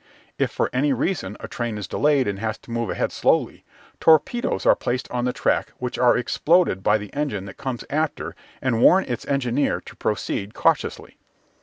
If 0.39 0.49
for 0.49 0.71
any 0.73 0.93
reason 0.93 1.37
a 1.41 1.47
train 1.47 1.77
is 1.77 1.87
delayed 1.87 2.27
and 2.27 2.39
has 2.39 2.57
to 2.57 2.71
move 2.71 2.89
ahead 2.89 3.11
slowly, 3.11 3.63
torpedoes 3.99 4.65
are 4.65 4.73
placed 4.75 5.07
on 5.11 5.25
the 5.25 5.31
track 5.31 5.73
which 5.77 5.99
are 5.99 6.17
exploded 6.17 6.81
by 6.81 6.97
the 6.97 7.13
engine 7.13 7.45
that 7.45 7.57
comes 7.57 7.85
after 7.87 8.35
and 8.63 8.81
warn 8.81 9.03
its 9.03 9.27
engineer 9.27 9.79
to 9.81 9.95
proceed 9.95 10.55
cautiously. 10.55 11.19